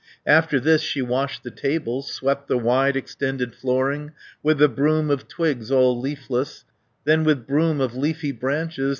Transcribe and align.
After 0.25 0.59
this 0.59 0.81
she 0.81 1.03
washed 1.03 1.43
the 1.43 1.51
tables, 1.51 2.11
Swept 2.11 2.47
the 2.47 2.57
wide 2.57 2.97
extended 2.97 3.53
flooring, 3.53 4.13
150 4.41 4.41
With 4.41 4.57
the 4.57 4.67
broom 4.67 5.11
of 5.11 5.27
twigs 5.27 5.69
all 5.71 5.99
leafless, 6.01 6.65
Then 7.03 7.23
with 7.23 7.45
broom 7.45 7.79
of 7.79 7.95
leafy 7.95 8.31
branches. 8.31 8.89